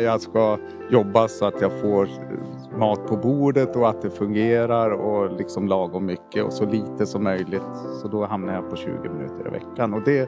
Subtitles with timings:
[0.00, 0.58] Jag ska
[0.90, 5.68] jobba så att jag får eh, mat på bordet och att det fungerar och liksom
[5.68, 7.62] lagom mycket och så lite som möjligt.
[8.02, 10.22] Så då hamnar jag på 20 minuter i veckan och det,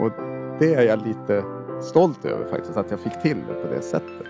[0.00, 0.10] och
[0.58, 1.44] det är jag lite
[1.82, 4.26] stolt över faktiskt att jag fick till det på det sättet.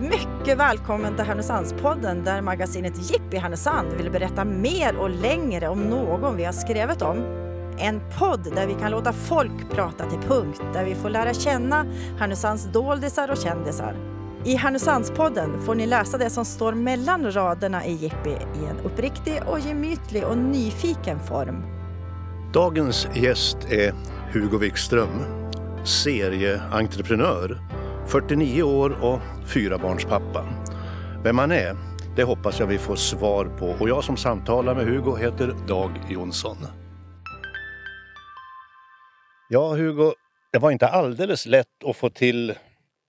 [0.00, 6.36] Mycket välkommen till Härnösandspodden där magasinet Jippi Härnösand vill berätta mer och längre om någon
[6.36, 7.47] vi har skrivit om.
[7.80, 11.86] En podd där vi kan låta folk prata till punkt, där vi får lära känna
[12.18, 13.96] Härnösands doldisar och kändisar.
[14.44, 19.40] I Härnösandspodden får ni läsa det som står mellan raderna i Jippi i en uppriktig
[19.46, 21.62] och gemytlig och nyfiken form.
[22.52, 23.94] Dagens gäst är
[24.32, 25.24] Hugo Wikström,
[25.84, 27.60] serieentreprenör,
[28.06, 30.44] 49 år och fyrabarnspappa.
[31.24, 31.76] Vem han är,
[32.16, 35.90] det hoppas jag vi får svar på och jag som samtalar med Hugo heter Dag
[36.08, 36.56] Jonsson.
[39.50, 40.14] Ja, Hugo,
[40.52, 42.54] det var inte alldeles lätt att få till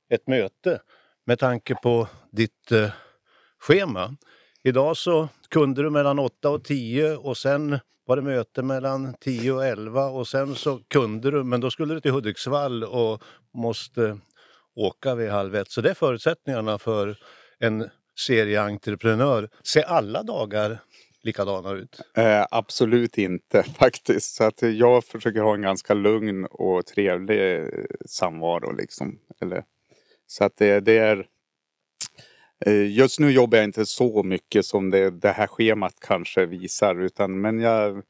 [0.10, 0.82] ett möte
[1.26, 2.90] med tanke på ditt eh,
[3.60, 4.16] schema.
[4.64, 9.52] Idag så kunde du mellan 8 och 10 och sen var det möte mellan 10
[9.52, 13.24] och 11 och sen så kunde du, men då skulle du till Hudiksvall och
[13.54, 14.20] måste
[14.76, 15.72] åka vid halv ett.
[15.72, 17.18] Så det är förutsättningarna för
[17.60, 17.90] en
[18.28, 19.50] serieentreprenör.
[19.64, 20.80] Se alla dagar
[21.24, 22.02] likadana ut?
[22.18, 24.36] Eh, absolut inte faktiskt.
[24.36, 27.68] Så att jag försöker ha en ganska lugn och trevlig eh,
[28.06, 28.72] samvaro.
[28.72, 29.20] Liksom.
[29.42, 29.64] Eller,
[30.28, 31.28] så att det, det är...
[32.66, 37.02] Eh, just nu jobbar jag inte så mycket som det, det här schemat kanske visar.
[37.02, 38.04] Utan, men, jag,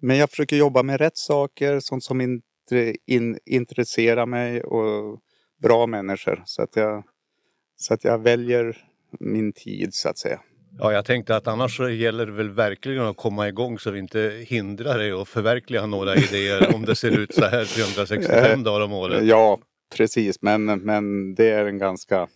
[0.00, 2.42] men jag försöker jobba med rätt saker, sånt som in,
[3.06, 5.20] in, intresserar mig och
[5.62, 6.42] bra människor.
[6.46, 7.04] Så att, jag,
[7.76, 8.88] så att jag väljer
[9.20, 10.40] min tid så att säga.
[10.78, 14.44] Ja, jag tänkte att annars gäller det väl verkligen att komma igång så vi inte
[14.48, 18.92] hindrar dig att förverkliga några idéer om det ser ut så här 365 dagar om
[18.92, 19.24] året.
[19.24, 19.58] Ja,
[19.96, 20.42] precis.
[20.42, 22.28] Men, men det är en ganska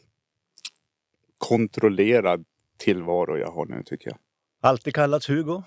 [1.39, 2.45] kontrollerad
[2.79, 4.19] tillvaro jag har nu tycker jag.
[4.61, 5.63] Alltid kallats Hugo?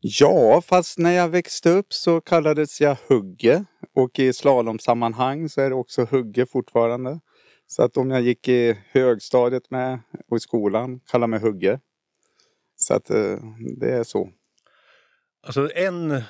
[0.00, 3.64] Ja, fast när jag växte upp så kallades jag Hugge.
[3.94, 7.20] Och i slalomsammanhang så är det också Hugge fortfarande.
[7.66, 11.80] Så att om jag gick i högstadiet med och i skolan kallade mig Hugge.
[12.76, 13.36] Så att eh,
[13.80, 14.30] det är så.
[15.46, 16.22] Alltså en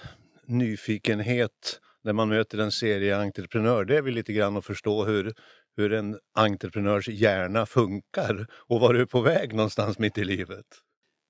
[0.46, 5.34] nyfikenhet när man möter en serieentreprenör det är väl lite grann att förstå hur,
[5.76, 10.66] hur en entreprenörs hjärna funkar och var du är på väg någonstans mitt i livet.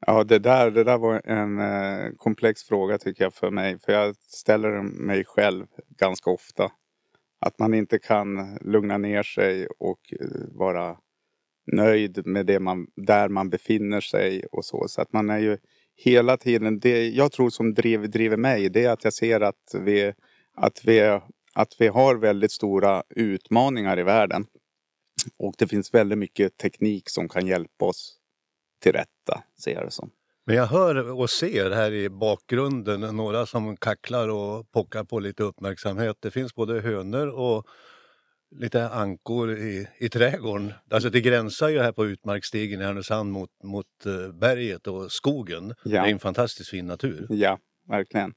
[0.07, 3.79] Ja, det där, det där var en eh, komplex fråga tycker jag för mig.
[3.79, 5.67] För jag ställer mig själv
[5.99, 6.71] ganska ofta.
[7.47, 10.97] Att man inte kan lugna ner sig och eh, vara
[11.73, 14.89] nöjd med det man, där man befinner sig och så.
[14.89, 15.59] Så att man är ju
[15.97, 19.75] hela tiden, det jag tror som driver, driver mig det är att jag ser att
[19.81, 20.13] vi,
[20.55, 21.21] att, vi,
[21.55, 24.47] att vi har väldigt stora utmaningar i världen.
[25.39, 28.17] Och det finns väldigt mycket teknik som kan hjälpa oss
[28.83, 30.11] till rätta, ser jag det som.
[30.47, 35.43] Men jag hör och ser här i bakgrunden några som kacklar och pockar på lite
[35.43, 36.17] uppmärksamhet.
[36.21, 37.67] Det finns både hönor och
[38.61, 40.73] lite ankor i, i trädgården.
[40.91, 45.75] Alltså det gränsar ju här på utmarksstigen i Härnösand mot, mot uh, berget och skogen.
[45.85, 46.03] Ja.
[46.03, 47.27] Det är en fantastiskt fin natur.
[47.31, 48.35] Ja, verkligen.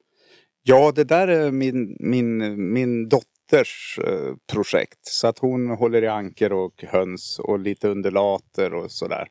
[0.64, 5.00] Ja, det där är min, min, min dotters uh, projekt.
[5.02, 9.28] Så att hon håller i anker och höns och lite undulater och sådär.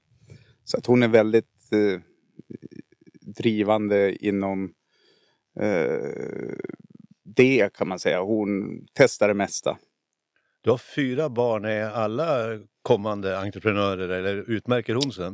[0.64, 2.00] Så att hon är väldigt uh,
[3.36, 4.72] drivande inom
[5.60, 6.56] eh,
[7.36, 8.20] det kan man säga.
[8.20, 9.78] Hon testar det mesta.
[10.62, 11.64] Du har fyra barn.
[11.64, 15.26] Är alla kommande entreprenörer eller utmärker hon sig?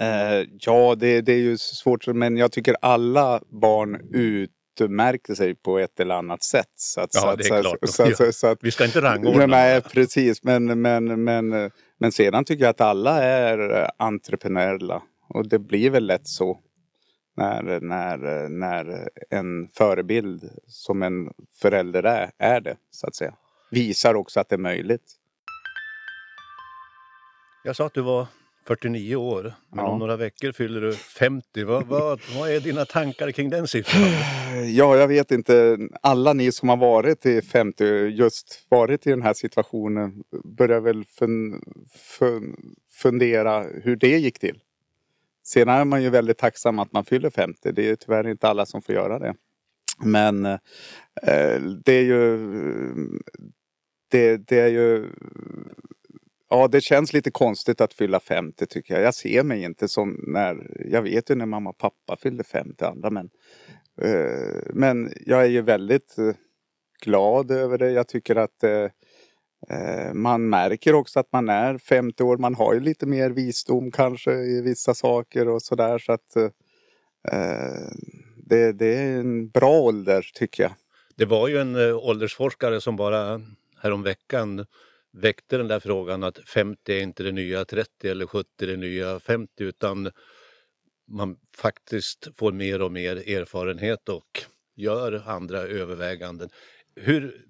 [0.00, 2.06] Eh, ja, det, det, är ju svårt.
[2.06, 6.72] Men jag tycker alla barn utmärker sig på ett eller annat sätt.
[6.74, 7.78] Så att, ja, så det är klart.
[7.82, 9.46] Så, så, så, att, Vi ska inte rangordna.
[9.46, 10.42] Nej, precis.
[10.42, 15.02] Men, men, men, men sedan tycker jag att alla är entreprenöriella.
[15.34, 16.60] Och det blir väl lätt så
[17.36, 23.34] när, när, när en förebild som en förälder är, är det, så att säga.
[23.70, 25.18] Visar också att det är möjligt.
[27.64, 28.26] Jag sa att du var
[28.66, 29.90] 49 år, men ja.
[29.90, 31.64] om några veckor fyller du 50.
[31.64, 34.02] Vad, vad, vad är dina tankar kring den siffran?
[34.66, 35.78] Ja, jag vet inte.
[36.02, 41.04] Alla ni som har varit i 50, just varit i den här situationen, börjar väl
[41.04, 41.62] fun,
[42.18, 42.56] fun,
[42.90, 44.60] fundera hur det gick till.
[45.44, 47.72] Sen är man ju väldigt tacksam att man fyller 50.
[47.72, 49.34] Det är tyvärr inte alla som får göra det.
[50.04, 52.38] Men eh, det är ju...
[54.10, 55.08] Det, det, är ju...
[56.50, 59.02] Ja, det känns lite konstigt att fylla 50 tycker jag.
[59.02, 60.76] Jag ser mig inte som när...
[60.90, 63.30] Jag vet ju när mamma och pappa fyllde 50 andra men...
[64.02, 66.34] Eh, men jag är ju väldigt eh,
[67.02, 67.90] glad över det.
[67.90, 68.90] Jag tycker att eh, eh,
[69.70, 72.36] Eh, man märker också att man är 50 år.
[72.36, 75.98] Man har ju lite mer visdom kanske i vissa saker och sådär.
[75.98, 76.44] Så att eh,
[77.32, 77.90] eh
[78.36, 80.72] det, det är en bra ålder tycker jag.
[81.16, 83.40] Det var ju en eh, åldersforskare som bara
[83.82, 84.66] häromveckan
[85.12, 88.76] väckte den där frågan att 50 är inte det nya 30 eller 70 är det
[88.76, 90.10] nya 50 utan
[91.08, 94.42] man faktiskt får mer och mer erfarenhet och
[94.76, 96.48] gör andra överväganden.
[96.96, 97.46] Hur,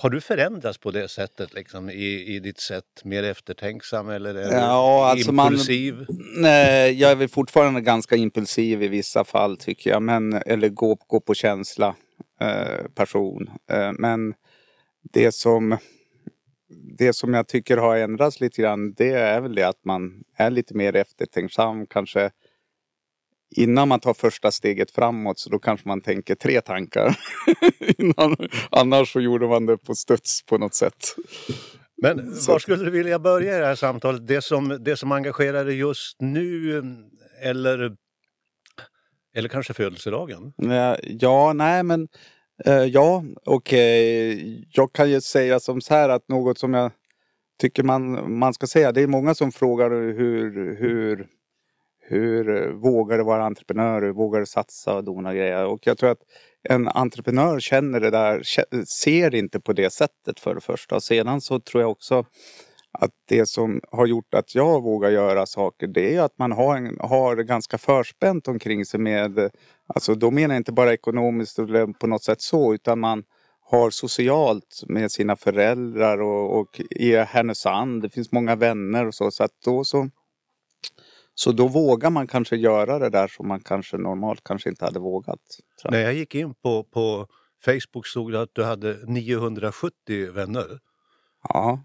[0.00, 2.84] har du förändrats på det sättet liksom, i, i ditt sätt?
[3.04, 5.94] Mer eftertänksam eller är ja, alltså impulsiv?
[5.94, 6.06] Man,
[6.36, 10.02] nej, jag är väl fortfarande ganska impulsiv i vissa fall tycker jag.
[10.02, 11.94] Men, eller gå, gå på känsla
[12.40, 13.50] eh, person.
[13.70, 14.34] Eh, men
[15.12, 15.76] det som,
[16.98, 20.50] det som jag tycker har ändrats lite grann det är väl det att man är
[20.50, 21.86] lite mer eftertänksam.
[21.86, 22.30] Kanske
[23.56, 27.18] innan man tar första steget framåt så då kanske man tänker tre tankar.
[27.98, 28.36] innan,
[28.70, 31.16] annars så gjorde man det på studs på något sätt.
[32.02, 34.26] Men var skulle du vilja börja i det här samtalet?
[34.26, 36.82] Det som, det som engagerar dig just nu
[37.42, 37.96] eller,
[39.34, 40.52] eller kanske födelsedagen?
[41.02, 42.08] Ja, nej men
[42.68, 44.34] uh, ja, okej.
[44.34, 44.64] Okay.
[44.72, 46.92] Jag kan ju säga som så här att något som jag
[47.60, 48.92] tycker man, man ska säga.
[48.92, 51.26] Det är många som frågar hur, hur
[52.10, 54.02] hur eh, vågar du vara entreprenör?
[54.02, 55.66] Hur vågar du satsa och dona grejer?
[55.66, 56.22] Och jag tror att
[56.68, 58.42] en entreprenör känner det där,
[58.84, 60.94] ser det inte på det sättet för det första.
[60.94, 62.24] Och sedan så tror jag också
[62.92, 66.76] att det som har gjort att jag vågar göra saker det är att man har,
[66.76, 69.50] en, har ganska förspänt omkring sig med,
[69.86, 73.24] alltså då menar jag inte bara ekonomiskt eller på något sätt så utan man
[73.70, 79.30] har socialt med sina föräldrar och, och i Härnösand, det finns många vänner och så.
[79.30, 80.08] Så att då så
[81.34, 84.98] så då vågar man kanske göra det där som man kanske normalt kanske inte hade
[84.98, 85.40] vågat.
[85.90, 87.26] När jag gick in på, på
[87.64, 90.78] Facebook stod det att du hade 970 vänner.
[91.48, 91.84] Ja.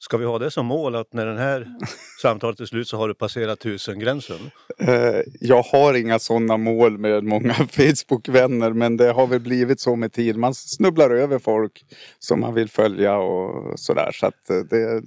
[0.00, 1.66] Ska vi ha det som mål att när den här
[2.22, 4.50] samtalet är slut så har du passerat tusen-gränsen?
[4.88, 9.96] Uh, jag har inga sådana mål med många Facebook-vänner men det har väl blivit så
[9.96, 10.36] med tid.
[10.36, 11.84] Man snubblar över folk
[12.18, 14.10] som man vill följa och sådär.
[14.12, 14.32] Så eh,
[14.70, 15.02] det,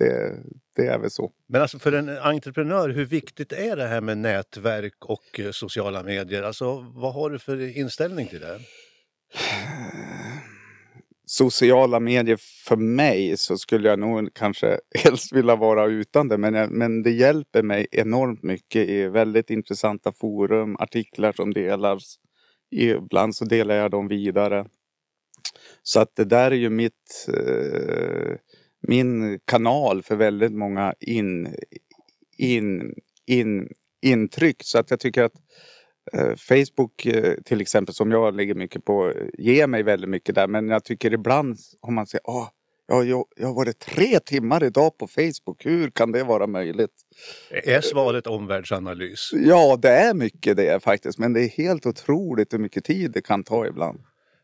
[0.00, 0.36] det,
[0.76, 1.32] det är väl så.
[1.48, 6.02] Men alltså för en entreprenör, hur viktigt är det här med nätverk och eh, sociala
[6.02, 6.42] medier?
[6.42, 8.60] Alltså vad har du för inställning till det?
[11.26, 16.38] Sociala medier för mig så skulle jag nog kanske helst vilja vara utan det.
[16.38, 22.16] Men, men det hjälper mig enormt mycket i väldigt intressanta forum, artiklar som delas.
[22.70, 24.66] Ibland så delar jag dem vidare.
[25.82, 28.36] Så att det där är ju mitt eh,
[28.80, 31.54] min kanal för väldigt många in,
[32.38, 32.94] in,
[33.26, 33.68] in,
[34.02, 34.56] intryck.
[34.64, 35.34] Så att jag tycker att
[36.12, 40.46] eh, Facebook eh, till exempel som jag lägger mycket på ger mig väldigt mycket där.
[40.46, 42.22] Men jag tycker ibland om man säger
[42.90, 45.66] Ja, jag, jag har varit tre timmar idag på Facebook.
[45.66, 46.90] Hur kan det vara möjligt?
[47.50, 49.30] Är svaret omvärldsanalys?
[49.32, 51.18] Ja, det är mycket det faktiskt.
[51.18, 54.00] Men det är helt otroligt hur mycket tid det kan ta ibland.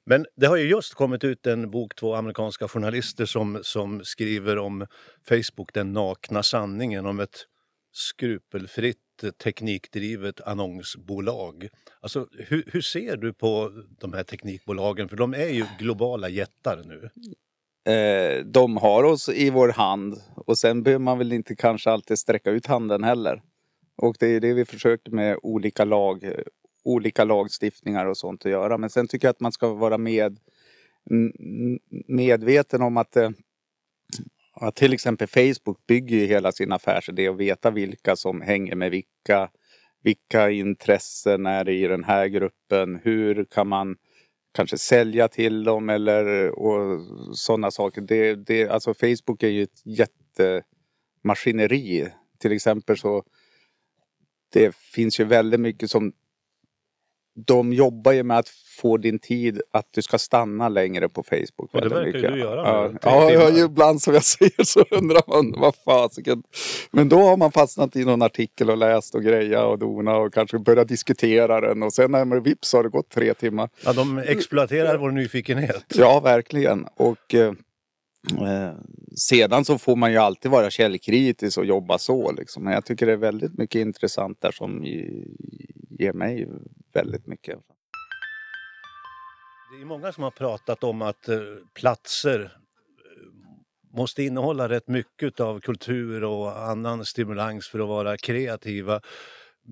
[0.06, 4.58] Men det har ju just kommit ut en bok, två amerikanska journalister som, som skriver
[4.58, 4.87] om
[5.29, 7.47] Facebook, den nakna sanningen, om ett
[7.93, 8.99] skrupelfritt
[9.44, 11.69] teknikdrivet annonsbolag.
[12.00, 15.08] Alltså, hur, hur ser du på de här teknikbolagen?
[15.08, 17.11] För de är ju globala jättar nu.
[17.92, 22.19] Eh, de har oss i vår hand och sen behöver man väl inte kanske alltid
[22.19, 23.42] sträcka ut handen heller.
[23.97, 26.30] Och det är det vi försöker med olika lag, eh,
[26.87, 28.78] olika lagstiftningar och sånt att göra.
[28.78, 30.38] Men sen tycker jag att man ska vara med,
[32.09, 33.31] medveten om att, eh,
[34.52, 38.90] att till exempel Facebook bygger ju hela sin affärsidé och veta vilka som hänger med
[38.90, 39.50] vilka.
[40.02, 43.00] Vilka intressen är det i den här gruppen?
[43.02, 43.97] Hur kan man
[44.57, 47.00] kanske sälja till dem eller och
[47.37, 48.00] sådana saker.
[48.00, 52.09] Det, det, alltså Facebook är ju ett jättemaskineri.
[52.38, 53.25] Till exempel så
[54.52, 56.12] det finns ju väldigt mycket som
[57.37, 58.49] de jobbar ju med att
[58.83, 61.71] få din tid att du ska stanna längre på Facebook.
[61.73, 62.33] Ja, det verkar mycket.
[62.33, 62.90] du göra.
[63.02, 66.43] Ja, ja, ja, ibland som jag säger så undrar man vad fasiken.
[66.90, 70.35] Men då har man fastnat i någon artikel och läst och greja och dona och
[70.35, 73.69] kanske börjat diskutera den och sen när man vips har det gått tre timmar.
[73.85, 75.85] Ja, de exploaterar vår nyfikenhet.
[75.95, 76.87] Ja, verkligen.
[76.97, 77.35] Och
[78.30, 78.75] eh,
[79.16, 82.64] sedan så får man ju alltid vara källkritisk och jobba så liksom.
[82.64, 84.85] Men jag tycker det är väldigt mycket intressant där som
[85.99, 86.49] ger mig
[86.92, 87.59] väldigt mycket.
[89.76, 91.38] Det är många som har pratat om att eh,
[91.75, 92.49] platser eh,
[93.97, 99.00] måste innehålla rätt mycket av kultur och annan stimulans för att vara kreativa.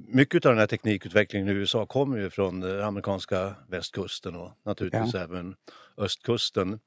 [0.08, 5.14] Mycket av den här teknikutvecklingen i USA kommer ju från den amerikanska västkusten och naturligtvis
[5.14, 5.20] ja.
[5.20, 5.54] även
[5.96, 6.78] östkusten.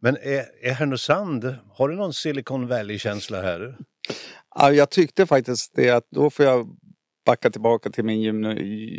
[0.00, 3.76] Men är, är Härnösand, har du någon Silicon Valley-känsla här?
[4.54, 6.66] Ja, jag tyckte faktiskt det att då får jag
[7.26, 8.44] backa tillbaka till min gym,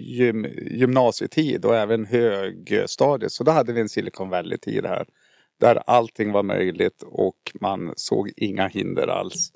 [0.02, 3.32] gym, gymnasietid och även högstadiet.
[3.32, 5.06] Så då hade vi en Silicon Valley-tid här.
[5.60, 9.52] Där allting var möjligt och man såg inga hinder alls.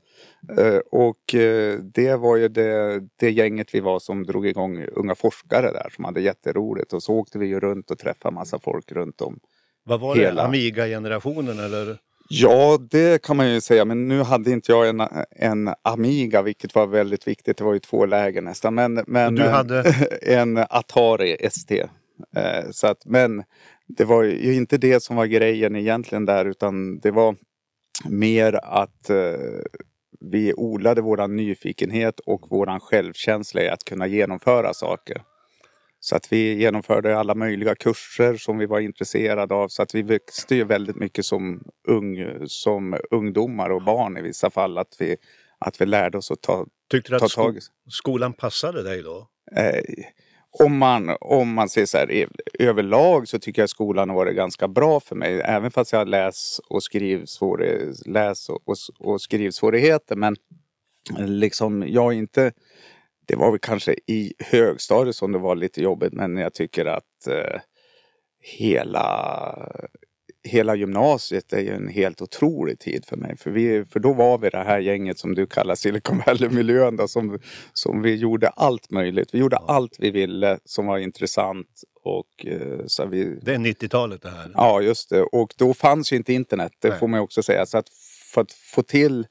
[0.57, 5.15] Eh, och eh, det var ju det, det gänget vi var som drog igång Unga
[5.15, 6.93] forskare där som hade jätteroligt.
[6.93, 9.39] Och så åkte vi ju runt och träffade massa folk runt om.
[9.83, 10.41] Vad var Hela.
[10.41, 10.47] det?
[10.47, 11.97] Amiga-generationen eller?
[12.29, 13.85] Ja, det kan man ju säga.
[13.85, 15.01] Men nu hade inte jag en,
[15.35, 17.57] en Amiga, vilket var väldigt viktigt.
[17.57, 18.75] Det var ju två läger nästan.
[18.75, 19.83] Men, men Du hade?
[20.21, 21.79] en Atari ST.
[22.35, 23.43] Eh, Så att, men
[23.87, 27.35] det var ju inte det som var grejen egentligen där, utan det var
[28.09, 29.15] mer att eh,
[30.31, 35.21] vi odlade våran nyfikenhet och våran självkänsla i att kunna genomföra saker.
[36.03, 39.67] Så att vi genomförde alla möjliga kurser som vi var intresserade av.
[39.67, 44.49] Så att vi växte ju väldigt mycket som, ung, som ungdomar och barn i vissa
[44.49, 44.77] fall.
[44.77, 45.17] Att vi,
[45.59, 49.03] att vi lärde oss att ta, Tyckte du ta att tag sko- skolan passade dig
[49.03, 49.27] då?
[49.55, 49.83] Eh,
[50.59, 52.27] om, man, om man ser så här
[52.59, 55.41] överlag så tycker jag skolan har varit ganska bra för mig.
[55.41, 56.81] Även fast jag har läs och
[58.05, 60.15] läs och, och, och skrivsvårigheter.
[60.15, 60.35] Men
[61.17, 62.51] liksom jag är inte...
[63.25, 66.13] Det var väl kanske i högstadiet som det var lite jobbigt.
[66.13, 67.61] Men jag tycker att eh,
[68.41, 69.55] hela,
[70.43, 73.37] hela gymnasiet är ju en helt otrolig tid för mig.
[73.37, 77.07] För, vi, för då var vi det här gänget som du kallar Silicon Valley-miljön.
[77.07, 77.39] Som,
[77.73, 79.33] som vi gjorde allt möjligt.
[79.33, 81.67] Vi gjorde allt vi ville som var intressant.
[82.03, 84.51] Och, eh, så vi, Det är 90-talet det här.
[84.53, 85.21] Ja, just det.
[85.21, 86.71] Och då fanns ju inte internet.
[86.79, 86.99] Det Nej.
[86.99, 87.65] får man också säga.
[87.65, 87.89] Så att
[88.33, 89.27] för att få till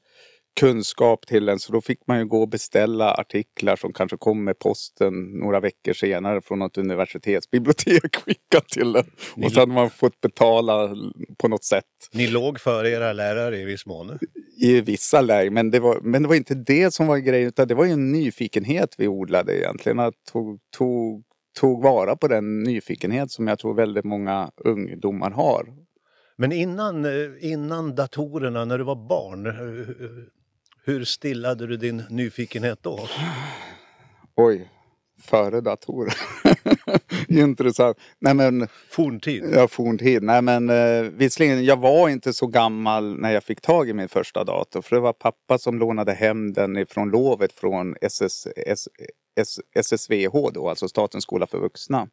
[0.59, 4.43] kunskap till en så då fick man ju gå och beställa artiklar som kanske kom
[4.43, 9.05] med posten några veckor senare från något universitetsbibliotek skickat till en.
[9.45, 10.95] Och så hade man fått betala
[11.37, 14.19] på något sätt Ni låg före era lärare i viss mån.
[14.57, 15.53] i vissa lägen.
[15.53, 17.91] Men det, var, men det var inte det som var grejen utan det var ju
[17.91, 19.99] en nyfikenhet vi odlade egentligen.
[19.99, 21.23] Att tog, tog,
[21.59, 25.65] tog vara på den nyfikenhet som jag tror väldigt många ungdomar har.
[26.37, 29.53] Men innan, eh, innan datorerna, när du var barn, eh,
[30.83, 32.99] hur stillade du din nyfikenhet då?
[34.35, 34.69] Oj,
[35.21, 36.13] före datorer.
[37.27, 37.97] Intressant.
[38.19, 39.43] Nej men, Forntid?
[39.53, 40.23] ja forntid.
[40.23, 44.09] Nej men eh, visserligen, jag var inte så gammal när jag fick tag i min
[44.09, 44.81] första dator.
[44.81, 48.87] För det var pappa som lånade hem den ifrån lovet från SS, S,
[49.35, 52.07] S, SSVH då, alltså Statens skola för vuxna.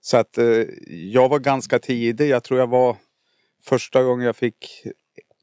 [0.00, 2.28] Så att eh, jag var ganska tidig.
[2.28, 2.96] Jag tror jag var
[3.64, 4.86] första gången jag fick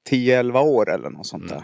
[0.09, 1.63] 10-11 år eller något sånt där.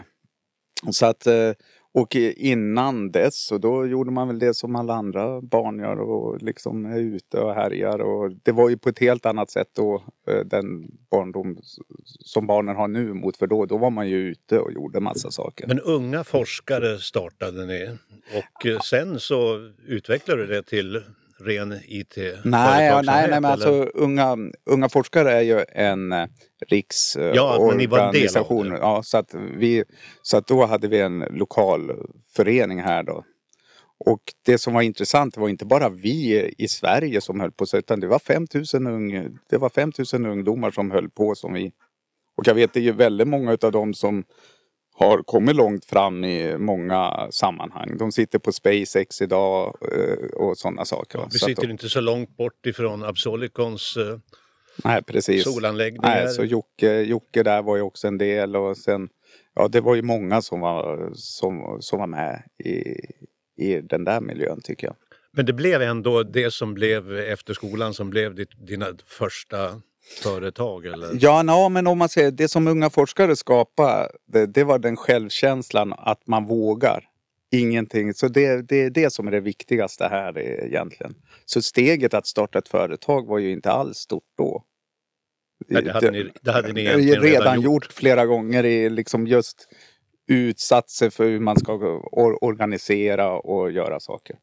[0.90, 1.52] Så att, eh,
[1.92, 6.42] och innan dess så då gjorde man väl det som alla andra barn gör och
[6.42, 7.98] liksom är ute och härjar.
[7.98, 11.58] Och det var ju på ett helt annat sätt då eh, den barndom
[12.04, 15.30] som barnen har nu mot för då, då var man ju ute och gjorde massa
[15.30, 15.66] saker.
[15.66, 17.96] Men unga forskare startade ni
[18.36, 21.02] och sen så utvecklade du det till
[21.40, 26.26] ren IT Nej, ja, nej, nej, men alltså unga, unga forskare är ju en eh,
[26.68, 28.66] riksorganisation.
[28.66, 28.86] Ja, av det.
[28.86, 29.84] Ja, så att, vi,
[30.22, 31.92] så att då hade vi en lokal
[32.36, 33.24] förening här då.
[34.04, 37.76] Och det som var intressant var inte bara vi i Sverige som höll på så,
[37.76, 41.72] utan det var 5000 ung, det var 5000 ungdomar som höll på som vi.
[42.36, 44.24] Och jag vet det är ju väldigt många utav dem som
[45.00, 47.96] har kommit långt fram i många sammanhang.
[47.98, 51.18] De sitter på SpaceX idag eh, och sådana saker.
[51.18, 54.18] Ja, vi Så sitter de- inte så långt bort ifrån Absolicons eh,
[54.84, 55.44] Nej, precis.
[55.44, 56.24] solanläggningar.
[56.24, 59.08] Nej, så Jocke, Jocke där var ju också en del och sen,
[59.54, 62.80] ja det var ju många som var, som, som var med i,
[63.64, 64.96] i den där miljön tycker jag.
[65.32, 69.80] Men det blev ändå det som blev efter skolan som blev ditt, dina första
[70.22, 71.08] företag eller?
[71.20, 74.96] Ja, no, men om man säger det som unga forskare skapade, det, det var den
[74.96, 77.04] självkänslan att man vågar.
[77.52, 78.14] Ingenting.
[78.14, 81.14] Så det, det är det som är det viktigaste här egentligen.
[81.44, 84.64] Så steget att starta ett företag var ju inte alls stort då.
[85.68, 87.92] Nej, det hade ni- det hade ni redan, redan gjort.
[87.92, 89.68] flera gånger i liksom just
[90.28, 94.36] utsatt sig för hur man ska or- organisera och göra saker.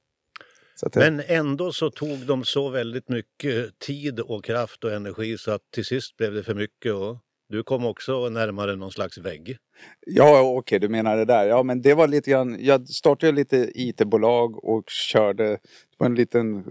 [0.84, 5.51] Att Men ändå så tog de så väldigt mycket tid och kraft och energi så
[5.51, 7.17] att till sist blev det för mycket och
[7.50, 9.57] du kom också närmare någon slags vägg.
[10.05, 11.46] Ja, okej, du menar det där.
[11.46, 12.57] Ja, men det var lite grann.
[12.60, 15.60] Jag startade lite IT-bolag och körde.
[15.98, 16.63] Var en liten eh,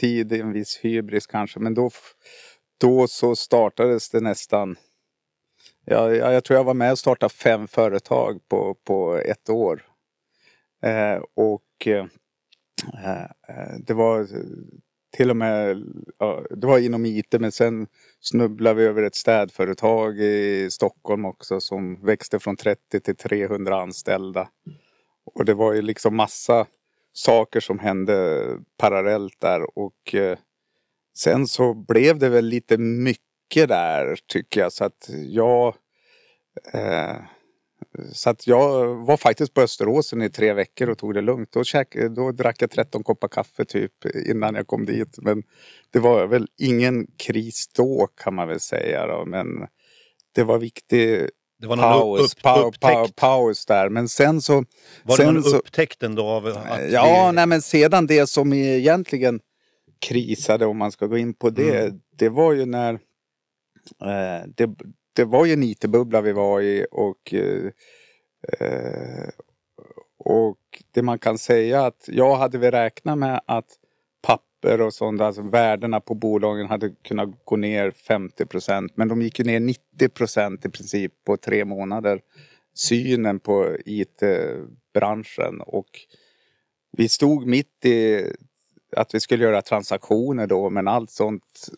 [0.00, 1.90] tid, en viss hybris kanske, men då,
[2.80, 4.76] då så startades det nästan.
[5.84, 9.82] Ja, jag, jag tror jag var med och startade fem företag på, på ett år.
[10.82, 12.06] Eh, och eh,
[13.04, 14.26] Eh, eh, det var eh,
[15.16, 15.82] till och med,
[16.18, 17.86] ja, det var inom IT men sen
[18.20, 24.48] snubblade vi över ett städföretag i Stockholm också som växte från 30 till 300 anställda.
[25.34, 26.66] Och det var ju liksom massa
[27.12, 28.44] saker som hände
[28.76, 30.38] parallellt där och eh,
[31.16, 35.74] sen så blev det väl lite mycket där tycker jag så att jag
[36.72, 37.16] eh,
[38.12, 41.52] så att jag var faktiskt på Österåsen i tre veckor och tog det lugnt.
[41.52, 43.92] Då, käk, då drack jag 13 koppar kaffe typ
[44.26, 45.18] innan jag kom dit.
[45.18, 45.42] Men
[45.90, 49.06] det var väl ingen kris då kan man väl säga.
[49.06, 49.24] Då.
[49.24, 49.46] Men
[50.34, 51.28] det var viktig
[51.60, 52.80] Det var någon paus, upp, pa, upptäckt.
[52.82, 53.88] pa, paus där.
[53.88, 54.54] Men sen så...
[55.02, 58.26] Var det sen någon så, upptäckt ändå av att Ja, vi, nej men sedan det
[58.26, 59.40] som egentligen
[59.98, 61.80] krisade om man ska gå in på det.
[61.80, 62.00] Mm.
[62.16, 62.94] Det var ju när
[64.02, 64.70] eh, det,
[65.16, 67.70] det var ju en IT-bubbla vi var i och eh,
[70.18, 70.58] och
[70.90, 73.66] det man kan säga att jag hade väl räknat med att
[74.22, 78.92] papper och sånt, alltså värdena på bolagen hade kunnat gå ner 50 procent.
[78.94, 82.20] Men de gick ju ner 90 procent i princip på tre månader.
[82.74, 85.90] Synen på IT-branschen och
[86.92, 88.24] vi stod mitt i
[88.96, 91.68] att vi skulle göra transaktioner då men allt sånt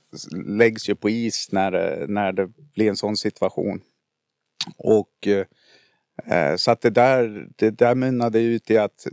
[0.46, 3.80] läggs ju på is när, det- när det blir en sån situation.
[4.78, 5.28] Och
[6.26, 9.06] eh, så att det där, det där mynnade ut i att,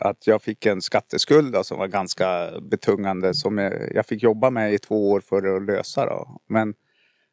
[0.00, 4.50] att jag fick en skatteskuld då, som var ganska betungande som jag, jag fick jobba
[4.50, 6.06] med i två år för att lösa.
[6.06, 6.40] Då.
[6.48, 6.74] Men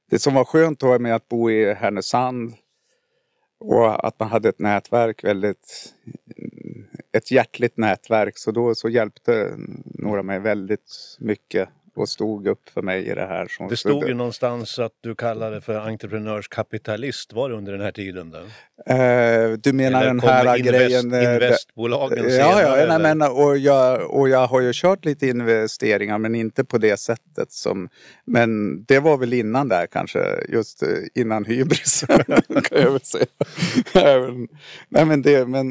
[0.09, 2.53] det som var skönt då med att bo i Härnösand
[3.59, 5.93] och att man hade ett nätverk väldigt
[7.13, 9.53] ett hjärtligt nätverk så då så hjälpte
[9.85, 13.47] några mig väldigt mycket och stod upp för mig i det här.
[13.47, 17.33] Som Det stod ju någonstans att du kallade för entreprenörskapitalist.
[17.33, 18.29] Var det under den här tiden?
[18.31, 18.37] Då?
[18.93, 21.13] Eh, du menar Eller den här invest, grejen?
[21.13, 22.79] eh, Investbolagen Ja, senare?
[22.79, 26.77] ja nej, men, och, jag, och jag har ju kört lite investeringar men inte på
[26.77, 27.51] det sättet.
[27.51, 27.89] Som,
[28.25, 30.19] men det var väl innan där kanske,
[30.49, 32.03] just eh, innan hybris.
[32.63, 33.25] kan jag väl säga.
[33.93, 34.47] Även-
[34.89, 35.65] nej, men, det, men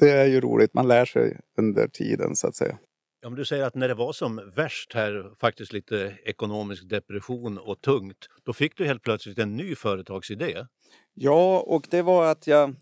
[0.00, 2.76] det är ju roligt, man lär sig under tiden så att säga.
[3.24, 7.80] Om du säger att när det var som värst här, faktiskt lite ekonomisk depression och
[7.80, 10.66] tungt, då fick du helt plötsligt en ny företagsidé.
[11.14, 12.74] Ja, och det var att jag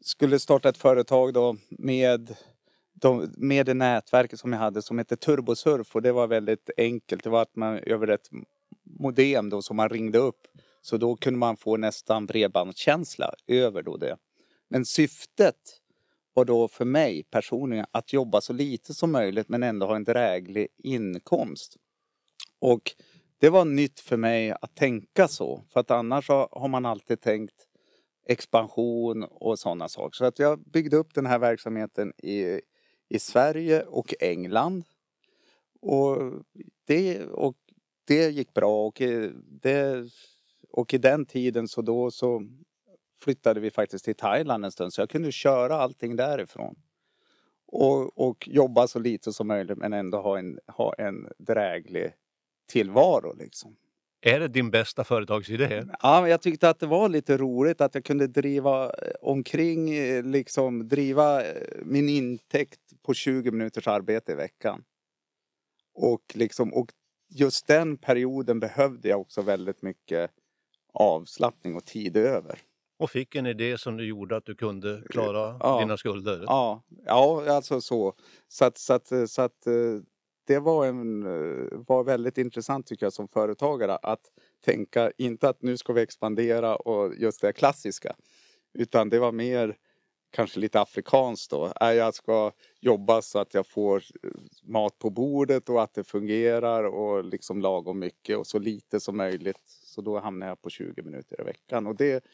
[0.00, 2.36] skulle starta ett företag då med,
[2.92, 7.24] de, med det nätverket som jag hade som hette Turbosurf och det var väldigt enkelt.
[7.24, 8.30] Det var att man över ett
[8.98, 10.46] modem då som man ringde upp
[10.82, 14.16] så då kunde man få nästan bredbandskänsla över då det.
[14.68, 15.79] Men syftet
[16.40, 20.04] var då för mig personligen att jobba så lite som möjligt men ändå ha en
[20.04, 21.76] dräglig inkomst.
[22.58, 22.92] Och
[23.38, 25.62] det var nytt för mig att tänka så.
[25.68, 27.54] För att annars har man alltid tänkt
[28.26, 30.16] expansion och sådana saker.
[30.16, 32.60] Så att jag byggde upp den här verksamheten i,
[33.08, 34.84] i Sverige och England.
[35.80, 36.16] Och
[36.86, 37.56] det, och
[38.04, 40.10] det gick bra och, i- det,
[40.70, 42.42] och i den tiden så då så
[43.20, 46.76] flyttade vi faktiskt till Thailand en stund så jag kunde köra allting därifrån.
[47.66, 52.12] Och, och jobba så lite som möjligt men ändå ha en, ha en dräglig
[52.68, 53.76] tillvaro liksom.
[54.22, 55.84] Är det din bästa företagsidé?
[56.02, 60.24] Ja, jag tyckte att det var lite roligt att jag kunde driva eh, omkring, eh,
[60.24, 64.84] liksom driva eh, min intäkt på 20 minuters arbete i veckan.
[65.94, 66.92] Och, liksom, och
[67.28, 70.30] just den perioden behövde jag också väldigt mycket
[70.92, 72.58] avslappning och tid över.
[73.00, 75.78] Och fick en idé som du gjorde att du kunde klara Ja.
[75.80, 76.44] dina skulder?
[76.46, 78.14] Ja, ja alltså så.
[78.48, 79.72] Så att, så att, så att eh,
[80.46, 84.20] det var, en, eh, var väldigt intressant tycker jag som företagare att
[84.64, 88.16] tänka, inte att nu ska vi expandera och just det klassiska.
[88.74, 89.76] Utan det var mer
[90.32, 91.72] kanske lite afrikanskt då.
[91.80, 94.30] Äh, Jag ska jobba så att jag får eh,
[94.62, 99.16] mat på bordet och att det fungerar och liksom lagom mycket och så lite som
[99.16, 99.60] möjligt.
[99.64, 101.86] Så då hamnar jag på 20 minuter i veckan.
[101.86, 102.24] Och det,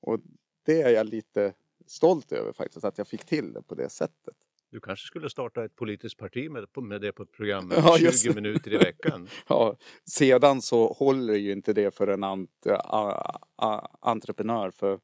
[0.00, 0.20] och
[0.66, 1.52] det är jag lite
[1.86, 4.34] stolt över faktiskt, att jag fick till det på det sättet.
[4.70, 8.28] Du kanske skulle starta ett politiskt parti med, med det på programmet, Ja, just 20
[8.28, 8.34] det.
[8.34, 9.28] minuter i veckan.
[9.48, 14.70] Ja, sedan så håller ju inte det för en ant, a, a, entreprenör.
[14.70, 15.00] För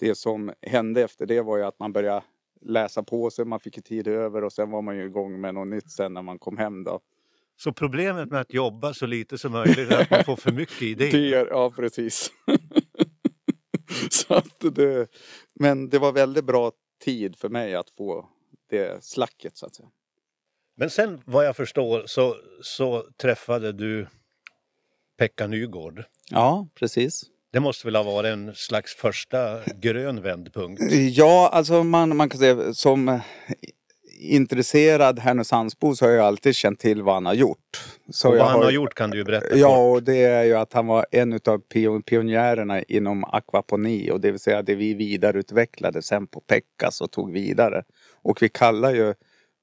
[0.00, 2.24] det som hände efter det var ju att man började
[2.60, 5.54] läsa på sig, man fick ju tid över och sen var man ju igång med
[5.54, 7.00] något nytt sen när man kom hem då.
[7.56, 10.82] Så problemet med att jobba så lite som möjligt är att man får för mycket
[10.82, 11.44] idéer.
[11.44, 12.30] Det, ja, precis.
[14.28, 15.10] Så att det,
[15.54, 16.72] men det var väldigt bra
[17.04, 18.28] tid för mig att få
[18.70, 19.88] det slacket så att säga.
[20.76, 24.06] Men sen vad jag förstår så, så träffade du
[25.18, 26.04] Pekka Nygård.
[26.30, 27.24] Ja, precis.
[27.52, 30.82] Det måste väl ha varit en slags första grön vändpunkt?
[30.92, 33.20] Ja, alltså man, man kan säga som
[34.20, 37.84] intresserad Härnösandsbo så har jag alltid känt till vad han har gjort.
[38.10, 39.96] Så Och vad han har gjort kan du ju berätta Ja, kort.
[39.96, 44.30] och det är ju att han var en utav pion- pionjärerna inom akvaponi och det
[44.30, 47.82] vill säga det vi vidareutvecklade sen på Pekkas och tog vidare.
[48.22, 49.14] Och vi kallar ju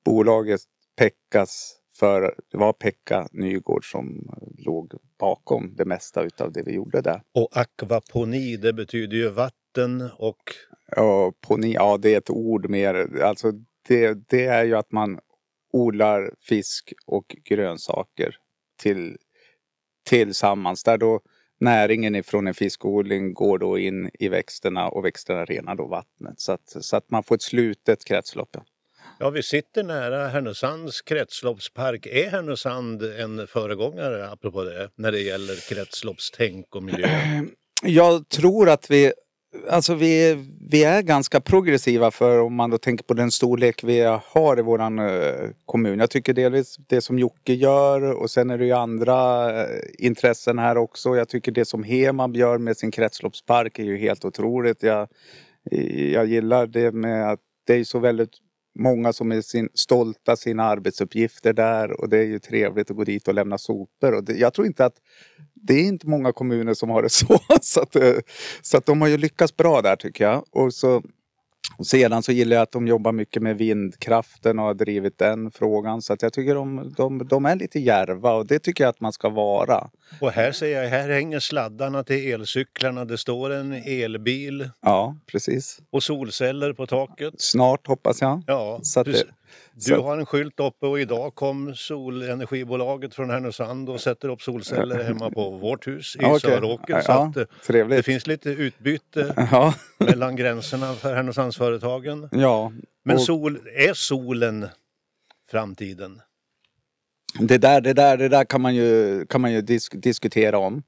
[0.06, 0.62] bolaget
[0.98, 7.02] Pekkas för, det var Pekka Nygård som låg bakom det mesta utav det vi gjorde
[7.02, 7.22] där.
[7.34, 10.38] Och akvaponi, det betyder ju vatten och
[10.96, 13.52] Ja, poni, ja det är ett ord mer, alltså
[13.88, 15.20] det, det är ju att man
[15.74, 18.38] odlar fisk och grönsaker
[18.78, 19.18] till,
[20.10, 20.84] tillsammans.
[20.84, 21.22] Där då
[21.60, 26.40] näringen ifrån en fiskodling går då in i växterna och växterna renar då vattnet.
[26.40, 28.58] Så att, så att man får ett slutet kretslopp.
[29.20, 29.30] ja.
[29.30, 32.06] Vi sitter nära Härnösands kretsloppspark.
[32.06, 37.08] Är Härnösand en föregångare, apropå det, när det gäller kretsloppstänk och miljö?
[37.84, 39.14] Jag tror att vi,
[39.70, 44.20] alltså vi, vi är ganska progressiva för om man då tänker på den storlek vi
[44.24, 46.00] har i våran eh, kommun.
[46.00, 50.60] Jag tycker delvis det som Jocke gör och sen är det ju andra eh, intressen
[50.60, 51.16] här också.
[51.16, 54.84] Jag tycker det som Hemab gör med sin kretsloppspark är ju helt otroligt.
[54.84, 55.08] Jag,
[55.72, 58.34] eh, jag gillar det med att det är så väldigt
[58.80, 63.04] många som är sin, stolta sina arbetsuppgifter där och det är ju trevligt att gå
[63.04, 64.14] dit och lämna sopor.
[64.14, 64.96] Och det, jag tror inte att
[65.68, 67.40] det är inte många kommuner som har det så.
[67.62, 68.14] Så att, eh,
[68.62, 70.44] så att de har ju lyckats bra där tycker jag.
[70.52, 71.02] Och så,
[71.78, 75.52] och sedan så gillar jag att de jobbar mycket med vindkraften och har drivit den
[75.52, 76.02] frågan.
[76.02, 79.02] Så att jag tycker de, de, de är lite järva och det tycker jag att
[79.02, 79.90] man ska vara.
[80.22, 83.06] Och här ser jag, här hänger sladdarna till elcyklarna.
[83.06, 85.80] Det står en elbil Ja, precis.
[85.92, 87.34] och solceller på taket.
[87.38, 88.44] Snart hoppas jag.
[88.48, 89.24] Ja, Så att det-
[89.74, 95.04] du har en skylt uppe och idag kom solenergibolaget från Härnösand och sätter upp solceller
[95.04, 96.40] hemma på vårt hus i okej.
[96.40, 97.02] Söråker.
[97.02, 102.30] Så Ja, att, eh, det finns lite utbyte Ja, mellan gränserna för Härnösandsföretagen.
[102.32, 102.72] ja.
[103.04, 104.68] Men sol, är solen
[105.52, 106.22] framtiden?
[107.40, 110.84] Det där, det där, det där kan man ju, kan man ju disk, diskutera om.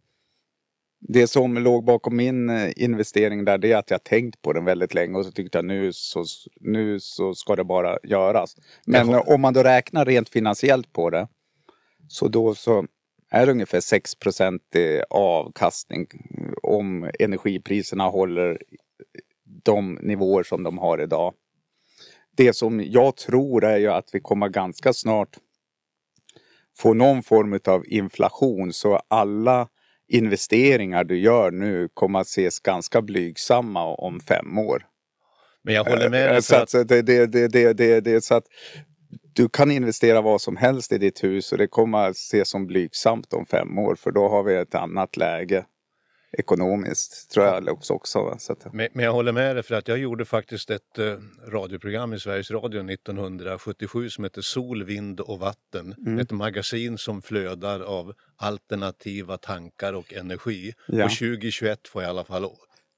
[0.99, 4.65] Det som låg bakom min eh, investering där det är att jag tänkt på den
[4.65, 6.25] väldigt länge och så tyckte jag nu så,
[6.59, 8.55] nu så ska det bara göras.
[8.85, 9.23] Men Jaha.
[9.27, 11.27] om man då räknar rent finansiellt på det
[12.07, 12.85] så då så
[13.29, 14.11] är det ungefär 6
[14.75, 16.07] i avkastning
[16.63, 18.61] om energipriserna håller
[19.63, 21.33] de nivåer som de har idag.
[22.37, 25.37] Det som jag tror är ju att vi kommer ganska snart
[26.77, 29.67] få någon form av inflation så alla
[30.07, 34.85] investeringar du gör nu kommer att ses ganska blygsamma om fem år.
[35.63, 38.01] Men jag håller med dig Eh, Så att att, så det, det, det, det, det,
[38.01, 38.45] det, så att
[39.33, 42.67] du kan investera vad som helst i ditt hus och det kommer att ses som
[42.67, 45.65] blygsamt om fem år för då har vi ett annat läge
[46.31, 47.93] ekonomiskt tror jag också.
[47.93, 48.37] också va?
[48.39, 51.13] så att, Men men jag håller med dig för att jag gjorde faktiskt ett eh,
[51.47, 55.95] radioprogram i Sveriges Radio 1977 som heter Sol, vind och vatten.
[55.97, 56.19] Mm.
[56.19, 60.73] Ett magasin som flödar av alternativa tankar och energi.
[60.87, 61.05] Ja.
[61.05, 62.47] Och 2021 får jag i alla fall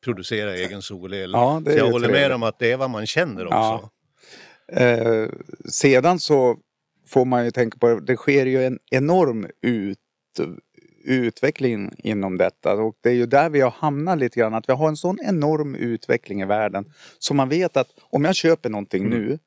[0.04, 1.32] producera egen solel.
[1.32, 2.36] Ja, Så jag håller med trevligt.
[2.36, 3.90] om att det är vad man känner också.
[4.68, 4.82] Ja.
[4.82, 5.30] Eh,
[5.70, 6.58] sedan så
[7.08, 10.00] får man ju tänka på, det sker ju en enorm ut,
[11.10, 14.74] utveckling inom detta och det är ju där vi har hamnat lite grann, att vi
[14.74, 16.86] har en sån enorm utveckling i världen.
[17.20, 19.20] Så man vet att om jag köper någonting Mm.
[19.20, 19.40] nu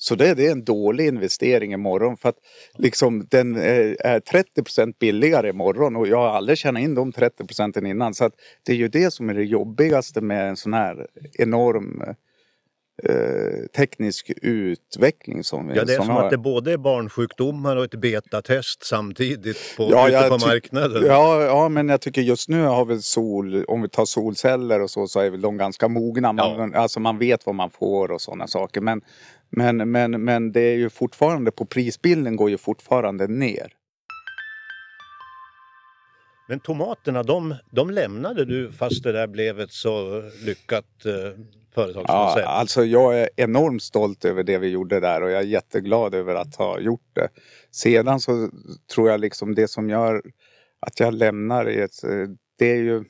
[0.00, 2.38] så det, det är en dålig investering imorgon för att
[2.74, 7.46] liksom den är, är 30% billigare imorgon och jag har aldrig tjänat in de 30
[7.46, 8.14] procenten innan.
[8.14, 12.02] Så att det är ju det som är det jobbigaste med en sån här enorm
[13.04, 17.76] eh, teknisk utveckling som vi Ja, det är som som att det både är barnsjukdomar
[17.76, 21.02] och ett betatest samtidigt på, Ja, ute på marknaden.
[21.06, 24.90] Ja, ja, men jag tycker just nu har väl sol, om vi tar solceller och
[24.90, 26.32] så, så är väl de ganska mogna.
[26.32, 28.80] Man, Alltså man vet vad man får och sådana saker.
[28.80, 29.00] Men,
[29.50, 33.72] men, men, men det är ju fortfarande, på prisbilden går ju fortfarande ner.
[36.48, 41.82] Men tomaterna, de, de lämnade du fast det där blev ett så lyckat eh, Ja,
[41.84, 42.46] företagskoncept.
[42.46, 46.34] alltså jag är enormt stolt över det vi gjorde där och jag är jätteglad över
[46.34, 47.28] att ha gjort det.
[47.70, 48.50] Sedan så
[48.94, 50.22] tror jag liksom det som gör
[50.80, 53.04] att jag lämnar ett, eh, det är ju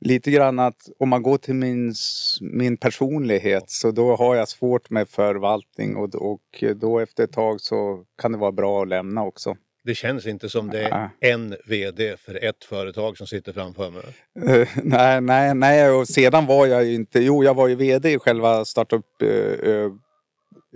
[0.00, 1.94] lite grann att om man går till min,
[2.40, 7.60] min personlighet så då har jag svårt med förvaltning och, och då efter ett tag
[7.60, 9.56] så kan det vara bra att lämna också.
[9.84, 14.02] Det känns inte som det är en VD för ett företag som sitter framför mig.
[14.46, 18.12] Eh, nej, nej, nej, och sedan var jag ju inte, jo jag var ju VD
[18.12, 19.90] i själva startup uh, ö,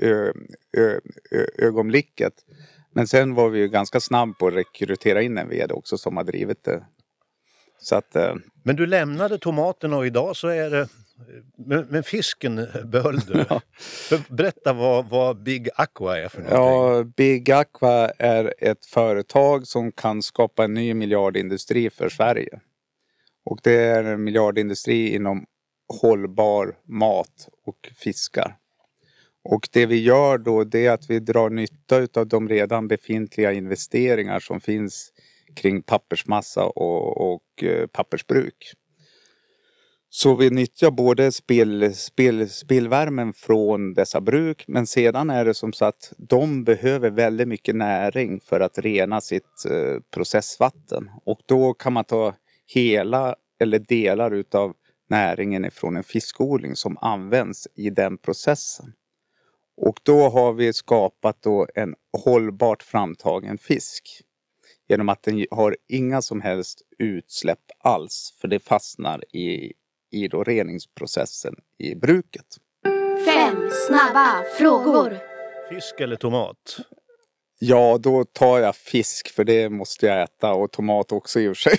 [0.01, 0.33] ö,
[0.77, 2.33] ö, ö, ögonblicket.
[2.95, 6.16] Men sen var vi ju ganska snabb på att rekrytera in en VD också som
[6.16, 6.85] har drivit det.
[7.79, 10.88] Så att, eh, Men du lämnade tomaterna och idag så är det...
[11.57, 13.44] Men, men fisken behöll du.
[14.37, 16.59] Berätta vad, vad Big Aqua är för någonting.
[16.59, 22.61] ja, Big Aqua är ett företag som kan skapa en ny miljardindustri för Sverige.
[23.44, 25.46] Och det är en miljardindustri inom
[26.02, 28.57] hållbar mat och fiskar.
[29.44, 33.52] Och det vi gör då det är att vi drar nytta av de redan befintliga
[33.52, 35.12] investeringar som finns
[35.57, 38.72] kring pappersmassa och, och eh, pappersbruk.
[40.18, 45.72] Så vi nyttjar både spill, spill, spillvärmen från dessa bruk men sedan är det som
[45.72, 51.11] så att de behöver väldigt mycket näring för att rena sitt eh, processvatten.
[51.24, 52.35] Och då kan man ta
[52.74, 54.74] hela eller delar utav
[55.09, 58.92] näringen ifrån en fiskodling som används i den processen.
[59.76, 64.22] Och då har vi skapat då en hållbart framtagen fisk.
[64.88, 69.72] Genom att den har inga som helst utsläpp alls för det fastnar i,
[70.16, 72.46] i då reningsprocessen i bruket.
[73.26, 75.18] Fem snabba frågor.
[75.70, 76.57] Fisk eller tomat?
[77.59, 81.57] Ja, då tar jag fisk för det måste jag äta och tomat också i och
[81.57, 81.79] för sig.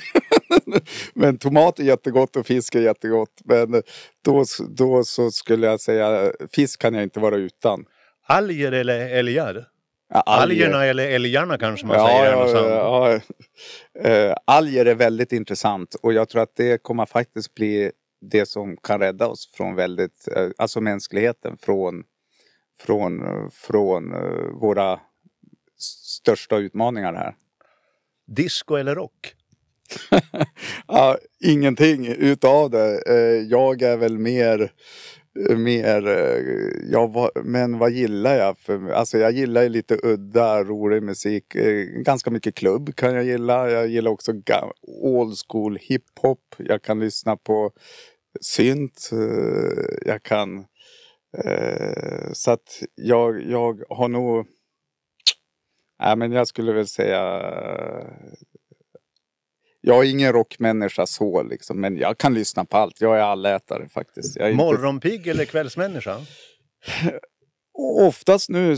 [1.13, 3.41] men tomat är jättegott och fisk är jättegott.
[3.45, 3.83] Men
[4.25, 7.85] då, då så skulle jag säga fisk kan jag inte vara utan.
[8.27, 9.67] Alger eller älgar?
[10.13, 12.31] Ja, Algerna eller älgarna kanske man Ja, säger.
[12.31, 13.19] ja, ja,
[14.03, 14.09] ja.
[14.09, 18.77] Eh, alger är väldigt intressant och jag tror att det kommer faktiskt bli det som
[18.77, 22.03] kan rädda oss från väldigt, eh, alltså mänskligheten från,
[22.79, 24.99] från, från eh, våra
[25.77, 27.35] största utmaningar här.
[28.27, 29.33] Disco eller rock?
[30.87, 33.01] Ja, ingenting utav det.
[33.07, 34.71] Eh, Jag är väl mer
[35.57, 38.57] mer, eh, ja, vad, men vad gillar jag?
[38.57, 41.55] För, alltså jag gillar ju lite udda, rolig musik.
[41.55, 43.69] Eh, ganska mycket klubb kan jag gilla.
[43.69, 44.33] Jag gillar också
[44.81, 46.55] old school hiphop.
[46.57, 47.71] Jag kan lyssna på
[48.41, 49.09] synt.
[49.11, 50.65] Eh, jag kan...
[51.37, 54.47] Eh, så att jag, jag har nog...
[55.99, 57.41] Nej men jag skulle väl säga...
[59.87, 63.01] Jag är ingen rockmänniska så liksom, men jag kan lyssna på allt.
[63.01, 64.35] Jag är allätare faktiskt.
[64.35, 66.17] Jag är inte- Morgonpigg eller kvällsmänniska?
[67.99, 68.75] Oftast nu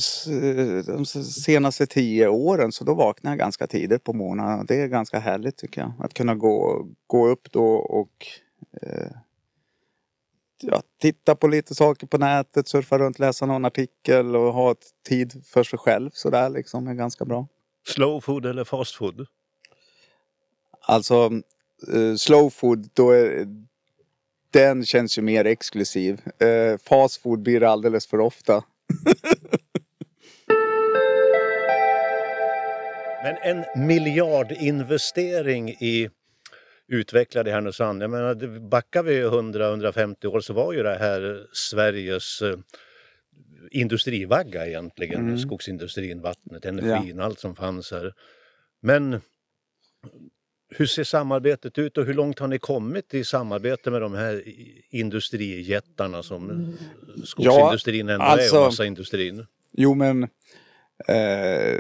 [0.86, 1.06] de
[1.45, 4.65] senaste tio åren så då vaknar jag ganska tidigt på morgonen.
[4.65, 5.93] Det är ganska härligt tycker jag.
[6.00, 8.28] Att kunna gå, gå upp då och
[8.82, 9.12] eh,
[10.62, 14.76] ja, titta på lite saker på nätet, surfa runt, läsa någon artikel och ha
[15.10, 17.48] tid för sig själv sådär liksom är ganska bra.
[17.88, 19.28] Slow food eller fast food?
[20.89, 21.32] Alltså
[21.93, 23.47] eh, slow food, då är,
[24.52, 26.21] den känns ju mer exklusiv.
[26.39, 28.63] Eh, fast food blir det alldeles för ofta.
[33.23, 36.10] Men en miljardinvestering i
[36.88, 38.04] utvecklade Härnösand.
[38.04, 42.58] Jag menar, backar vi 100-150 år så var ju det här Sveriges eh,
[43.71, 45.21] industrivagga egentligen.
[45.21, 45.39] Mm.
[45.39, 48.13] Skogsindustrin, vattnet, energin, allt som fanns här.
[48.82, 49.21] Men
[50.80, 54.44] hur ser samarbetet ut och hur långt har ni kommit i samarbete med de här
[54.89, 56.74] industrijättarna som
[57.24, 59.46] skogsindustrin ändå är alltså- och massaindustrin?
[59.72, 60.24] Jo men
[61.08, 61.80] eh,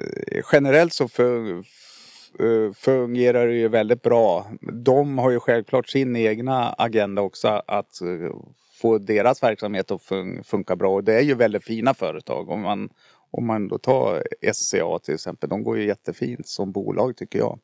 [0.51, 4.51] generellt så eh, fungerar det ju väldigt bra.
[4.73, 8.35] De har ju självklart sin egna agenda också att eh,
[8.81, 10.93] få deras verksamhet att fun- funka bra.
[10.93, 12.49] Och det är ju väldigt fina företag.
[12.49, 12.89] Om man,
[13.31, 15.49] om man då tar SCA till exempel.
[15.49, 17.59] De går ju jättefint som bolag tycker jag.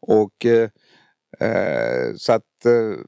[0.00, 0.70] Och eh,
[1.40, 3.04] eh, så att eh,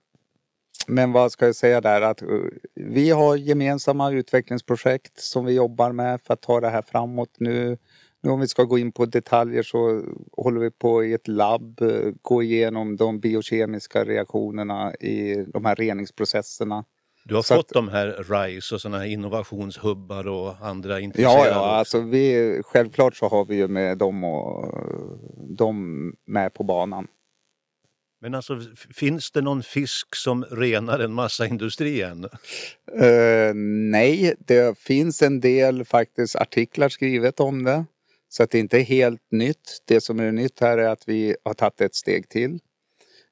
[0.86, 2.28] men vad ska jag säga där att eh,
[2.74, 7.78] vi har gemensamma utvecklingsprojekt som vi jobbar med för att ta det här framåt nu.
[8.22, 11.80] Nu om vi ska gå in på detaljer så håller vi på i ett labb,
[12.22, 16.84] gå igenom de biokemiska reaktionerna i de här reningsprocesserna.
[17.28, 21.38] Du har Så fått att- de här RISE och sådana här innovationshubbar och andra intresserade.
[21.38, 24.74] Ja, ja, alltså vi, självklart så har vi ju med dem och
[25.58, 27.06] dem med på banan.
[28.20, 28.60] Men alltså,
[28.94, 32.24] finns det någon fisk som renar en massaindustri än?
[33.00, 33.54] Eh,
[33.90, 37.84] nej, det finns en del faktiskt artiklar skrivet om det.
[38.28, 39.78] Så att det inte är helt nytt.
[39.84, 42.58] Det som är nytt här är att vi har tagit ett steg till.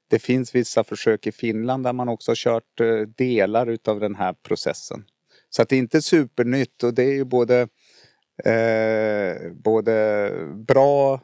[0.08, 4.14] Det finns vissa försök i Finland där man också har kört eh, delar utav den
[4.14, 5.04] här processen.
[5.50, 7.68] Så att det är inte supernytt och det är ju både,
[8.44, 11.20] eh, både bra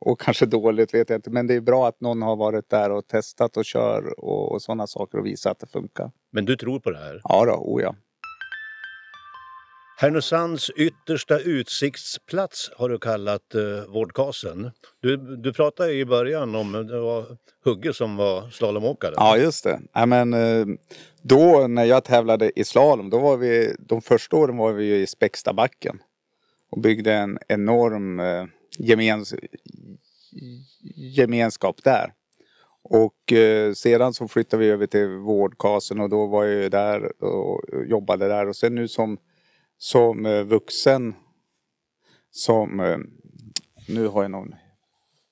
[0.00, 1.30] och kanske dåligt vet jag inte.
[1.30, 4.62] Men det är bra att någon har varit där och testat och kör och, och
[4.62, 6.10] sådana saker och visat att det funkar.
[6.32, 7.20] Men du tror på det här?
[7.24, 7.94] Ja då, oh ja.
[10.00, 14.70] Härnösands yttersta utsiktsplats har du kallat eh, Vårdkasen.
[15.00, 17.26] Du, du pratade i början om eh, det var
[17.64, 19.12] Hugge som var slalomåkare.
[19.16, 19.80] Ja, just det.
[19.92, 20.66] Ja, men, eh,
[21.22, 24.96] då när jag tävlade i slalom, då var vi, de första åren var vi ju
[24.96, 25.98] i Späckstabacken.
[26.70, 28.44] Och byggde en enorm eh,
[28.78, 29.34] gemens,
[31.16, 32.12] gemenskap där.
[32.82, 37.22] Och eh, sedan så flyttade vi över till Vårdkasen och då var jag ju där
[37.22, 38.48] och jobbade där.
[38.48, 39.18] Och sen nu som,
[39.78, 41.14] som eh, vuxen
[42.30, 42.80] som...
[42.80, 42.96] Eh,
[43.88, 44.54] nu har jag någon...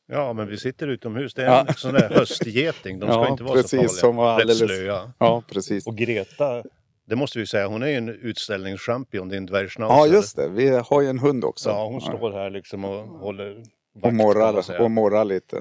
[0.08, 1.34] Ja, men vi sitter utomhus.
[1.34, 1.64] Det är Ja.
[1.68, 2.98] en sån där höstgeting.
[2.98, 3.88] De ska Ja, inte vara så farliga.
[3.88, 5.12] som var alldeles- Rätt slöa.
[5.18, 5.86] Ja, precis.
[5.86, 6.62] Och Greta,
[7.06, 9.94] det måste vi säga, hon är ju en utställningschampion, din dvärgschnauzer.
[9.96, 10.48] Ja, just det.
[10.48, 11.68] Vi har ju en hund också.
[11.68, 15.56] Ja, hon står här liksom och håller vakt, och morrar, och morrar lite.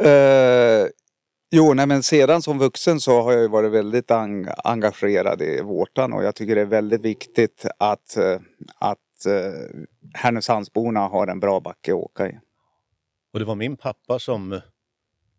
[0.00, 0.86] Eh,
[1.50, 5.60] jo, nej men sedan som vuxen så har jag ju varit väldigt ang- engagerad i
[5.62, 8.40] vårtan och jag tycker det är väldigt viktigt att, eh,
[8.80, 9.78] att eh,
[10.14, 12.38] Härnösandsborna har en bra backe att åka i.
[13.32, 14.60] Och det var min pappa som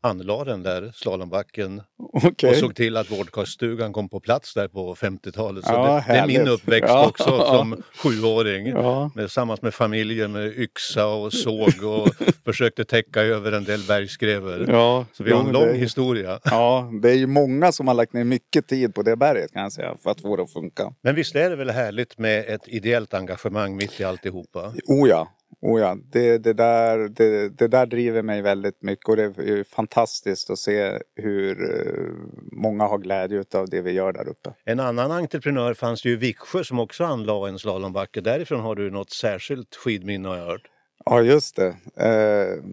[0.02, 1.82] anlade den där slalombacken
[2.14, 2.50] Okej.
[2.50, 5.66] och såg till att vårdkoststugan kom på plats där på 50-talet.
[5.66, 7.08] Så Ja, det, det är min uppväxt Ja.
[7.08, 8.68] också som sjuåring.
[8.68, 9.12] Ja.
[9.16, 12.10] Med, tillsammans med familjen med yxa och såg och
[12.46, 14.66] försökte täcka över en del bergskrever.
[14.70, 16.40] Ja, Så vi har en lång det, historia.
[16.44, 19.62] Ja, det är ju många som har lagt ner mycket tid på det berget kan
[19.62, 20.94] jag säga för att få det att funka.
[21.02, 24.74] Men visst är det väl härligt med ett ideellt engagemang mitt i alltihopa?
[24.88, 25.28] Oh ja,
[25.62, 25.98] oh ja.
[26.12, 30.50] Det, det, där, det, det där driver mig väldigt mycket och det är ju fantastiskt
[30.50, 32.04] att se hur eh,
[32.52, 34.54] många har glädje av det vi gör där uppe.
[34.65, 38.22] En annan entreprenör fanns ju i Viksjö som också anlade en slalombacke.
[38.22, 40.67] Därifrån har du något särskilt skidminne har jag hört.
[41.06, 41.76] Ja, just det.
[41.98, 42.63] Eh,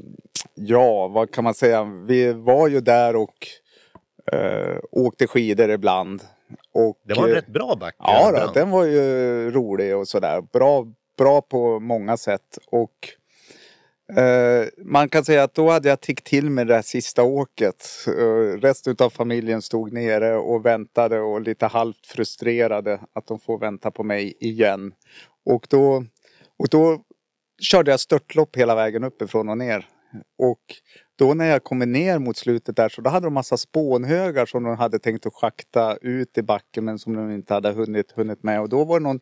[0.55, 1.85] ja, vad kan man säga?
[1.85, 3.49] Vi var ju där och
[4.33, 6.23] eh, åkte skidor ibland.
[6.75, 7.97] Och, Det var en eh, rätt bra backe.
[7.99, 10.41] Ja, då, den var ju rolig och sådär.
[10.53, 12.59] Bra, bra på många sätt.
[12.67, 13.09] Och
[14.19, 17.87] eh, man kan säga att då hade jag tickt till med det där sista åket.
[18.07, 23.59] Eh, resten av familjen stod nere och väntade och lite halvt frustrerade att de får
[23.59, 24.93] vänta på mig igen.
[25.47, 26.05] Och då,
[26.59, 27.01] och då
[27.61, 29.89] körde jag störtlopp hela vägen uppifrån och ner.
[30.39, 30.61] Och
[31.19, 34.63] då när jag kommer ner mot slutet där så då hade de massa spånhögar som
[34.63, 38.43] de hade tänkt att schakta ut i backen men som de inte hade hunnit, hunnit
[38.43, 38.61] med.
[38.61, 39.21] Och då var det någon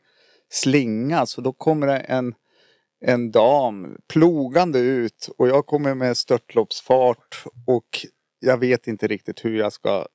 [0.53, 2.35] slinga så då kommer det en,
[3.05, 8.07] en dam plogande ut och jag kommer med störtloppsfart och
[8.41, 10.07] jag vet inte riktigt hur jag ska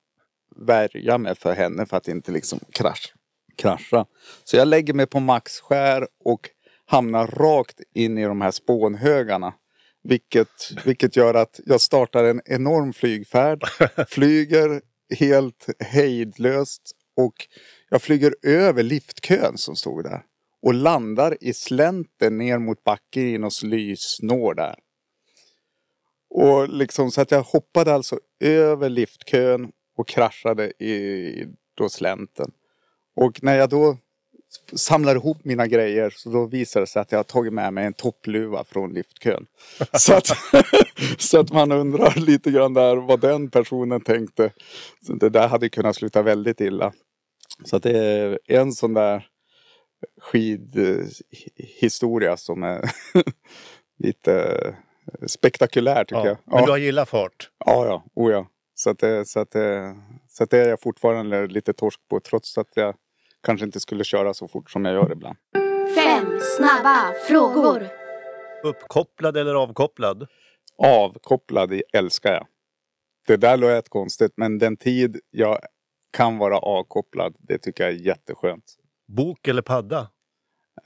[0.56, 3.14] värja mig för henne för att inte liksom krasch,
[3.56, 4.06] krascha.
[4.44, 6.50] Så jag lägger mig på maxskär och
[6.84, 9.54] hamnar rakt in i de här spånhögarna.
[10.02, 13.62] Vilket, vilket gör att jag startar en enorm flygfärd.
[14.08, 14.80] Flyger
[15.18, 16.82] helt hejdlöst
[17.16, 17.34] och
[17.90, 20.22] jag flyger över liftkön som stod där.
[20.62, 24.78] Och landar i slänten ner mot backen i någon slysnår där.
[26.30, 32.50] Och liksom så att jag hoppade alltså över liftkön och kraschade i då slänten.
[33.16, 33.96] Och när jag då
[34.72, 37.86] samlar ihop mina grejer så då visar det sig att jag har tagit med mig
[37.86, 39.46] en toppluva från liftkön.
[39.92, 40.26] så, att,
[41.18, 44.52] så att man undrar lite grann där vad den personen tänkte.
[45.06, 46.92] Så det där hade kunnat sluta väldigt illa.
[47.64, 49.26] Så att det är en sån där
[50.20, 52.90] skidhistoria som är
[53.98, 54.56] lite
[55.26, 56.38] spektakulär tycker Ja, jag.
[56.44, 57.50] men du har gillat fart.
[57.66, 58.04] Ja, ja.
[58.14, 58.46] Oh, ja.
[58.74, 59.96] Så, att det, så, att det,
[60.28, 62.94] så att det är jag fortfarande lite torsk på trots att jag
[63.42, 65.36] kanske inte skulle köra så fort som jag gör ibland.
[65.94, 67.88] Fem snabba frågor.
[68.64, 70.26] Uppkopplad eller avkopplad?
[70.82, 72.46] Avkopplad älskar jag.
[73.26, 75.58] Det där lät konstigt men den tid jag
[76.10, 78.77] kan vara avkopplad det tycker jag är jätteskönt.
[79.08, 80.10] Bok eller padda?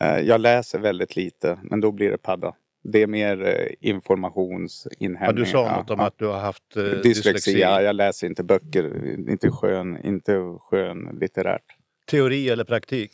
[0.01, 2.55] Eh, Jag läser väldigt lite men då blir det padda.
[2.85, 5.27] Det är mer eh, informationsinhämtning.
[5.27, 6.07] Ja, du sa något om ja.
[6.07, 7.61] att du har haft eh, Dyslexi, dyslexi.
[7.61, 11.77] ja, jag läser inte böcker, inte skön, inte skön litterärt.
[12.11, 13.13] Teori eller praktik?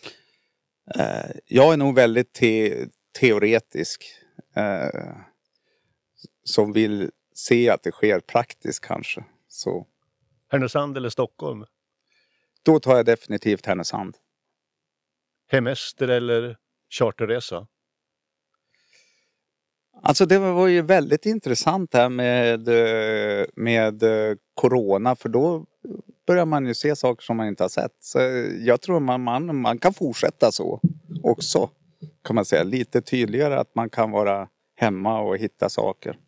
[0.95, 2.87] Eh, jag är nog väldigt te
[3.21, 4.05] teoretisk.
[4.57, 5.17] Eh,
[6.45, 9.25] som vill se att det sker praktiskt kanske.
[9.49, 9.87] Så
[10.51, 11.65] Härnösand eller Stockholm?
[12.63, 14.17] då tar jag definitivt Härnösand.
[15.49, 16.57] Hemester eller
[16.91, 17.67] charterresa?
[20.03, 25.67] Alltså det var ju väldigt intressant här med, eh, med eh, Corona för då
[26.27, 27.97] börjar man ju se saker som man inte har sett.
[28.01, 28.19] Så
[28.61, 30.81] jag tror man, man, man kan fortsätta så
[31.23, 31.71] också.
[32.25, 32.63] Kan man säga.
[32.63, 36.19] Lite tydligare att man kan vara hemma och hitta saker.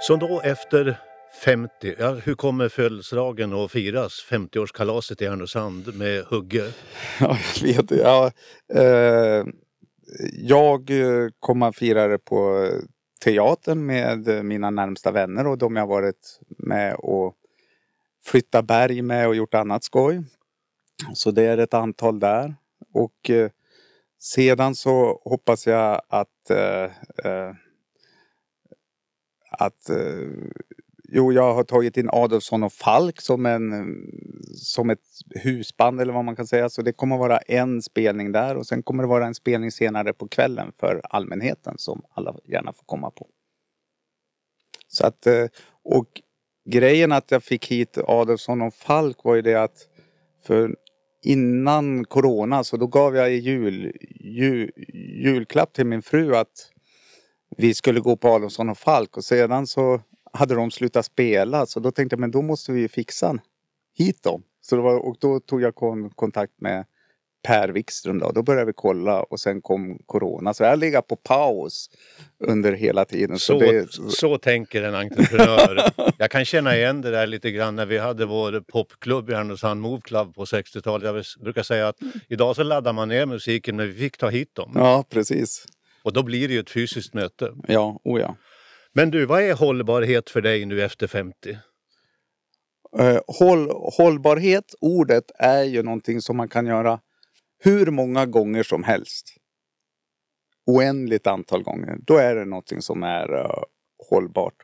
[0.00, 1.00] Så då efter
[1.34, 1.94] 50.
[1.98, 4.26] Ja, hur kommer födelsedagen att firas?
[4.30, 6.72] 50-årskalaset i Härnösand med Hugge?
[7.20, 7.90] Ja, jag vet.
[7.90, 8.30] Ja,
[8.74, 9.44] eh,
[10.32, 12.80] jag eh, kommer att fira det på eh,
[13.24, 17.34] teatern med eh, mina närmsta vänner och de jag varit med och
[18.24, 20.22] flyttat berg med och gjort annat skoj.
[21.14, 22.54] Så det är ett antal där.
[22.92, 23.50] Och eh,
[24.18, 26.84] sedan så hoppas jag att eh,
[27.24, 27.54] eh
[29.50, 30.28] att eh,
[31.12, 33.96] Jo, jag har tagit in Adolfsson och Falk som, en,
[34.54, 35.00] som ett
[35.44, 36.68] husband eller vad man kan säga.
[36.68, 40.12] Så det kommer vara en spelning där och sen kommer det vara en spelning senare
[40.12, 43.26] på kvällen för allmänheten som alla gärna får komma på.
[44.88, 45.46] Så att, eh,
[45.84, 46.06] och
[46.70, 49.88] grejen att jag fick hit Adolfsson och Falk var ju det att
[50.46, 50.76] för
[51.24, 54.70] innan Corona så då gav jag i jul, jul,
[55.24, 56.70] julklapp till min fru att
[57.56, 60.00] vi skulle gå på Adolfsson och Falk och sedan så
[60.32, 63.38] hade de slutat spela så då tänkte jag men då måste vi fixa
[63.94, 64.42] hit dem.
[64.60, 65.74] Så var, och då tog jag
[66.14, 66.84] kontakt med
[67.42, 68.32] Per Wikström då.
[68.32, 70.54] Då började vi kolla och sen kom Corona.
[70.54, 71.90] Så jag har legat på paus
[72.44, 73.38] under hela tiden.
[73.38, 73.92] Så, så, det...
[74.10, 75.90] så tänker en entreprenör.
[76.18, 79.80] jag kan känna igen det där lite grann när vi hade vår popklubb i Härnösand,
[79.80, 81.06] Move Club på 60-talet.
[81.06, 81.96] Jag brukar säga att
[82.28, 84.72] idag så laddar man ner musiken men vi fick ta hit dem.
[84.74, 85.66] Ja, precis.
[86.02, 87.52] Och då blir det ju ett fysiskt möte.
[87.68, 88.36] Ja, oh ja.
[88.92, 91.58] Men du, vad är hållbarhet för dig nu efter 50?
[92.98, 97.00] Eh, håll, hållbarhet, ordet, är ju någonting som man kan göra
[97.58, 99.36] hur många gånger som helst.
[100.66, 101.98] Oändligt antal gånger.
[102.06, 103.62] Då är det någonting som är uh,
[104.10, 104.54] hållbart.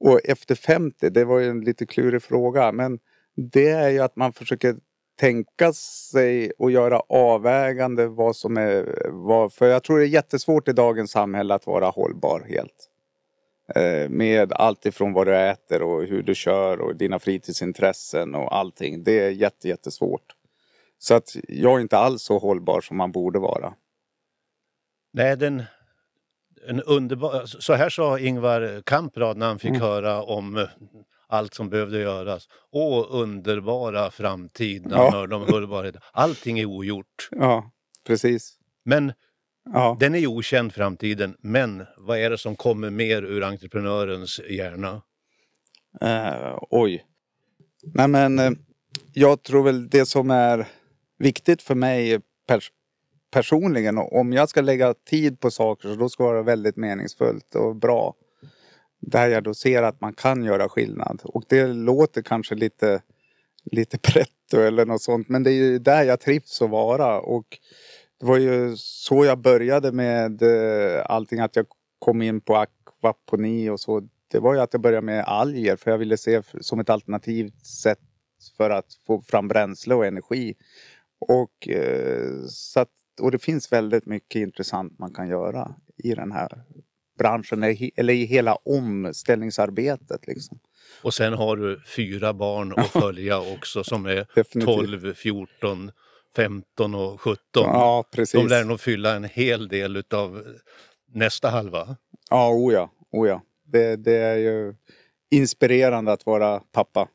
[0.00, 2.98] Och efter 50, det var ju en lite klurig fråga, men
[3.36, 4.76] det är ju att man försöker
[5.20, 5.72] tänka
[6.12, 9.52] sig och göra avvägande vad som är vad.
[9.52, 12.91] För jag tror det är jättesvårt i dagens samhälle att vara hållbar helt.
[13.74, 18.56] Eh, med allt ifrån vad du äter och hur du kör och dina fritidsintressen och
[18.56, 19.04] allting.
[19.04, 20.34] Det är jätte, jättesvårt.
[20.98, 23.74] Så att jag är inte alls så hållbar som man borde vara.
[25.12, 25.62] Nej, den,
[26.68, 27.46] en underbar...
[27.46, 29.80] Så här sa Ingvar Kamprad när han fick mm.
[29.80, 30.68] höra om eh,
[31.26, 32.48] allt som behövde göras.
[32.70, 35.12] Åh, underbara framtid när han ja.
[35.12, 35.96] hörde om hållbarhet.
[36.12, 37.28] Allting är ogjort.
[37.30, 37.70] Ja,
[38.06, 38.58] precis.
[38.84, 39.12] Men
[39.64, 39.96] Ja.
[40.00, 45.02] Den är okänd framtiden, men vad är det som kommer mer ur entreprenörens hjärna?
[46.02, 47.04] Uh, oj.
[47.82, 48.52] Nej men uh,
[49.12, 50.68] jag tror väl det som är
[51.18, 52.70] viktigt för mig pers
[53.30, 57.54] personligen, om jag ska lägga tid på saker så då ska det vara väldigt meningsfullt
[57.54, 58.14] och bra.
[59.00, 61.20] Där jag då ser att man kan göra skillnad.
[61.24, 63.02] Och det låter kanske lite,
[63.64, 67.20] lite pretto eller något sånt men det är ju där jag trivs att vara.
[67.20, 67.58] Och
[68.22, 71.40] det var ju så jag började med eh, allting.
[71.40, 71.66] Att jag
[71.98, 74.08] kom in på akvaponi och så.
[74.30, 77.66] Det var ju att jag började med alger för jag ville se som ett alternativt
[77.66, 77.98] sätt
[78.56, 80.54] för att få fram bränsle och energi.
[81.28, 86.32] Och, eh, så att, och det finns väldigt mycket intressant man kan göra i den
[86.32, 86.62] här
[87.18, 87.62] branschen
[87.96, 90.26] eller i hela omställningsarbetet.
[90.26, 90.58] Liksom.
[91.02, 94.26] Och sen har du fyra barn att följa också som är
[94.64, 95.90] 12, 14,
[96.36, 97.38] 15 och 17.
[97.54, 98.40] Ja, precis.
[98.40, 100.42] De lär nog fylla en hel del utav
[101.12, 101.96] nästa halva.
[102.30, 102.90] Ja, o ja.
[103.12, 103.42] O ja.
[103.64, 104.74] Det, det är ju
[105.30, 107.08] inspirerande att vara pappa.